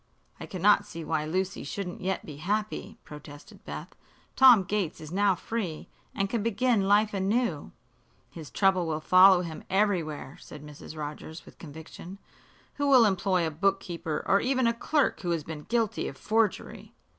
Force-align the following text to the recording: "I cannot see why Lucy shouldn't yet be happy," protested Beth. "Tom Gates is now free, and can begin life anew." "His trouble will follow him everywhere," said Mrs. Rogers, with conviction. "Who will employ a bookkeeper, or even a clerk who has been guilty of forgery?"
"I 0.39 0.47
cannot 0.47 0.87
see 0.87 1.03
why 1.05 1.25
Lucy 1.25 1.63
shouldn't 1.63 2.01
yet 2.01 2.25
be 2.25 2.37
happy," 2.37 2.97
protested 3.03 3.63
Beth. 3.65 3.89
"Tom 4.35 4.63
Gates 4.63 4.99
is 4.99 5.11
now 5.11 5.35
free, 5.35 5.89
and 6.15 6.27
can 6.27 6.41
begin 6.41 6.87
life 6.87 7.13
anew." 7.13 7.71
"His 8.31 8.49
trouble 8.49 8.87
will 8.87 8.99
follow 8.99 9.41
him 9.41 9.63
everywhere," 9.69 10.37
said 10.39 10.65
Mrs. 10.65 10.97
Rogers, 10.97 11.45
with 11.45 11.59
conviction. 11.59 12.17
"Who 12.77 12.87
will 12.87 13.05
employ 13.05 13.45
a 13.45 13.51
bookkeeper, 13.51 14.23
or 14.25 14.39
even 14.41 14.65
a 14.65 14.73
clerk 14.73 15.19
who 15.19 15.29
has 15.29 15.43
been 15.43 15.65
guilty 15.69 16.07
of 16.07 16.17
forgery?" 16.17 16.95